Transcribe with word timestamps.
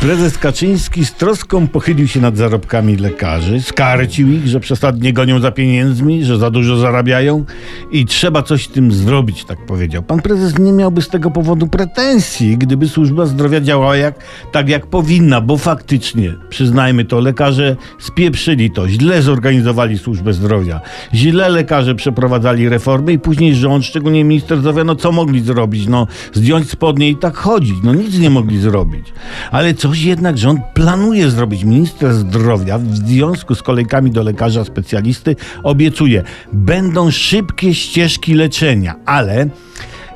Prezes 0.00 0.38
Kaczyński 0.38 1.04
z 1.04 1.14
troską 1.14 1.68
pochylił 1.68 2.08
się 2.08 2.20
nad 2.20 2.36
zarobkami 2.36 2.96
lekarzy, 2.96 3.62
skarcił 3.62 4.32
ich, 4.32 4.46
że 4.46 4.60
przesadnie 4.60 5.12
gonią 5.12 5.40
za 5.40 5.50
pieniędzmi, 5.50 6.24
że 6.24 6.38
za 6.38 6.50
dużo 6.50 6.76
zarabiają 6.76 7.44
i 7.90 8.06
trzeba 8.06 8.42
coś 8.42 8.66
z 8.66 8.68
tym 8.68 8.92
zrobić, 8.92 9.44
tak 9.44 9.66
powiedział. 9.66 10.02
Pan 10.02 10.22
prezes 10.22 10.58
nie 10.58 10.72
miałby 10.72 11.02
z 11.02 11.08
tego 11.08 11.30
powodu 11.30 11.66
pretensji, 11.66 12.58
gdyby 12.58 12.88
służba 12.88 13.26
zdrowia 13.26 13.60
działała 13.60 13.96
jak, 13.96 14.14
tak 14.52 14.68
jak 14.68 14.86
powinna, 14.86 15.40
bo 15.40 15.56
faktycznie, 15.56 16.34
przyznajmy 16.48 17.04
to, 17.04 17.20
lekarze 17.20 17.76
spieprzyli 17.98 18.70
to, 18.70 18.88
źle 18.88 19.22
zorganizowali 19.22 19.98
służbę 19.98 20.32
zdrowia, 20.32 20.80
źle 21.14 21.48
lekarze 21.48 21.94
przeprowadzali 21.94 22.68
reformy 22.68 23.12
i 23.12 23.18
później 23.18 23.54
rząd, 23.54 23.84
szczególnie 23.84 24.24
minister 24.24 24.58
zdrowia, 24.58 24.84
no 24.84 24.96
co 24.96 25.12
mogli 25.12 25.40
zrobić? 25.40 25.86
No 25.86 26.06
zdjąć 26.32 26.70
spodnie 26.70 27.08
i 27.08 27.16
tak 27.16 27.36
chodzić, 27.36 27.76
no 27.82 27.94
nic 27.94 28.18
nie 28.18 28.30
mogli 28.30 28.58
zrobić. 28.58 29.12
Ale 29.50 29.74
co 29.74 29.89
Coś 29.90 30.02
jednak 30.02 30.38
rząd 30.38 30.60
planuje 30.74 31.30
zrobić. 31.30 31.64
Minister 31.64 32.14
zdrowia 32.14 32.78
w 32.78 32.96
związku 32.96 33.54
z 33.54 33.62
kolejkami 33.62 34.10
do 34.10 34.22
lekarza 34.22 34.64
specjalisty 34.64 35.36
obiecuje, 35.62 36.22
będą 36.52 37.10
szybkie 37.10 37.74
ścieżki 37.74 38.34
leczenia, 38.34 38.94
ale 39.06 39.46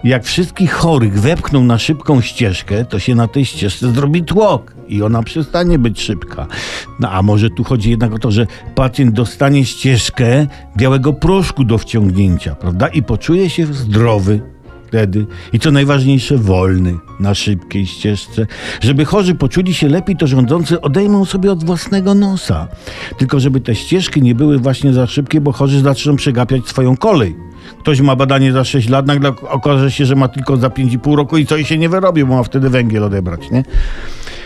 jak 0.04 0.24
wszystkich 0.24 0.72
chorych 0.72 1.20
wepchną 1.20 1.64
na 1.64 1.78
szybką 1.78 2.20
ścieżkę, 2.20 2.84
to 2.84 2.98
się 2.98 3.14
na 3.14 3.28
tej 3.28 3.44
ścieżce 3.44 3.92
zrobi 3.92 4.22
tłok 4.22 4.74
i 4.88 5.02
ona 5.02 5.22
przestanie 5.22 5.78
być 5.78 6.00
szybka. 6.00 6.46
No 7.00 7.10
a 7.10 7.22
może 7.22 7.50
tu 7.50 7.64
chodzi 7.64 7.90
jednak 7.90 8.14
o 8.14 8.18
to, 8.18 8.30
że 8.30 8.46
pacjent 8.74 9.14
dostanie 9.14 9.64
ścieżkę 9.64 10.46
białego 10.76 11.12
proszku 11.12 11.64
do 11.64 11.78
wciągnięcia, 11.78 12.54
prawda? 12.54 12.88
I 12.88 13.02
poczuje 13.02 13.50
się 13.50 13.66
zdrowy, 13.66 14.53
wtedy 14.88 15.26
i 15.52 15.58
co 15.58 15.70
najważniejsze, 15.70 16.38
wolny 16.38 16.98
na 17.20 17.34
szybkiej 17.34 17.86
ścieżce. 17.86 18.46
Żeby 18.80 19.04
chorzy 19.04 19.34
poczuli 19.34 19.74
się 19.74 19.88
lepiej, 19.88 20.16
to 20.16 20.26
rządzący 20.26 20.80
odejmą 20.80 21.24
sobie 21.24 21.52
od 21.52 21.64
własnego 21.64 22.14
nosa. 22.14 22.68
Tylko 23.18 23.40
żeby 23.40 23.60
te 23.60 23.74
ścieżki 23.74 24.22
nie 24.22 24.34
były 24.34 24.58
właśnie 24.58 24.92
za 24.92 25.06
szybkie, 25.06 25.40
bo 25.40 25.52
chorzy 25.52 25.80
zaczną 25.80 26.16
przegapiać 26.16 26.68
swoją 26.68 26.96
kolej. 26.96 27.36
Ktoś 27.78 28.00
ma 28.00 28.16
badanie 28.16 28.52
za 28.52 28.64
6 28.64 28.88
lat, 28.88 29.06
nagle 29.06 29.32
okaże 29.48 29.90
się, 29.90 30.06
że 30.06 30.16
ma 30.16 30.28
tylko 30.28 30.56
za 30.56 30.68
5,5 30.68 31.16
roku 31.16 31.38
i 31.38 31.46
coś 31.46 31.68
się 31.68 31.78
nie 31.78 31.88
wyrobi, 31.88 32.24
bo 32.24 32.36
ma 32.36 32.42
wtedy 32.42 32.70
węgiel 32.70 33.04
odebrać, 33.04 33.50
nie? 33.50 33.64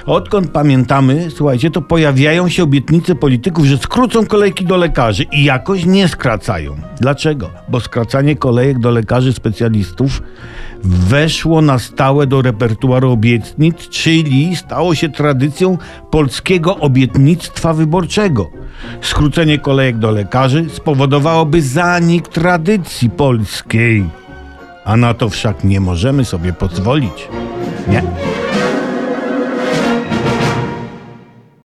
Odkąd 0.09 0.51
pamiętamy, 0.51 1.31
słuchajcie, 1.31 1.70
to 1.70 1.83
pojawiają 1.83 2.48
się 2.48 2.62
obietnice 2.62 3.14
polityków, 3.14 3.64
że 3.64 3.78
skrócą 3.78 4.27
kolejki 4.27 4.65
do 4.65 4.77
lekarzy 4.77 5.23
i 5.33 5.45
jakoś 5.45 5.84
nie 5.84 6.09
skracają. 6.09 6.77
Dlaczego? 7.00 7.50
Bo 7.69 7.81
skracanie 7.81 8.37
kolejek 8.37 8.78
do 8.78 8.91
lekarzy 8.91 9.33
specjalistów 9.33 10.23
weszło 10.84 11.62
na 11.62 11.78
stałe 11.78 12.27
do 12.27 12.42
repertuaru 12.42 13.11
obietnic, 13.11 13.89
czyli 13.89 14.56
stało 14.56 14.95
się 14.95 15.09
tradycją 15.09 15.78
polskiego 16.11 16.77
obietnictwa 16.77 17.72
wyborczego. 17.72 18.50
Skrócenie 19.00 19.59
kolejek 19.59 19.98
do 19.98 20.11
lekarzy 20.11 20.67
spowodowałoby 20.72 21.62
zanik 21.62 22.28
tradycji 22.28 23.11
polskiej. 23.11 24.05
A 24.84 24.97
na 24.97 25.15
to 25.15 25.28
wszak 25.28 25.65
nie 25.65 25.81
możemy 25.81 26.25
sobie 26.25 26.53
pozwolić. 26.53 27.28
Nie. 27.88 28.28